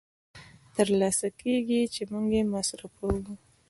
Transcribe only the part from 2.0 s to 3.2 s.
موږ یې مصرفوو